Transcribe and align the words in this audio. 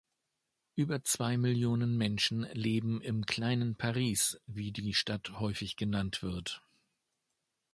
Über 0.73 1.03
zwei 1.03 1.37
Millionen 1.37 1.95
Menschen 1.95 2.39
leben 2.53 3.01
im 3.03 3.27
„kleinen 3.27 3.75
Paris“, 3.75 4.41
wie 4.47 4.71
die 4.71 4.95
Stadt 4.95 5.33
häufig 5.39 5.75
genannt 5.75 6.23
wird. 6.23 6.63